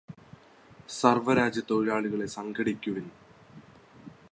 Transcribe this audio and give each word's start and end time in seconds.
സര്വ്വരാജ്യത്തൊഴിലാളികളെ 0.89 2.27
സംഘടിക്കുവിന് 2.27 3.11